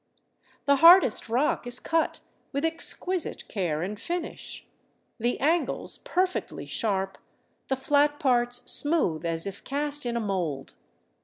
The 0.65 0.77
hardest 0.77 1.29
rock 1.29 1.67
is 1.67 1.79
cut 1.79 2.21
with 2.51 2.65
exquisite 2.65 3.47
care 3.47 3.83
and 3.83 3.99
finish, 3.99 4.65
the 5.19 5.39
angles 5.39 5.99
perfectly 5.99 6.65
sharp, 6.65 7.19
the 7.67 7.75
flat 7.75 8.17
parts 8.19 8.63
smooth 8.65 9.27
as 9.27 9.45
if 9.45 9.63
cast 9.63 10.07
in 10.07 10.17
a 10.17 10.19
mould. 10.19 10.73